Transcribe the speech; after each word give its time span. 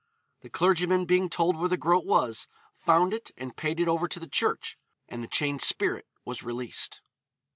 The 0.39 0.49
clergyman 0.49 1.05
being 1.05 1.29
told 1.29 1.55
where 1.57 1.69
the 1.69 1.77
groat 1.77 2.05
was, 2.05 2.47
found 2.75 3.13
it 3.13 3.29
and 3.37 3.55
paid 3.55 3.79
it 3.79 3.87
over 3.87 4.07
to 4.07 4.19
the 4.19 4.25
church, 4.25 4.75
and 5.07 5.21
the 5.23 5.27
chained 5.27 5.61
spirit 5.61 6.07
was 6.25 6.41
released. 6.41 7.01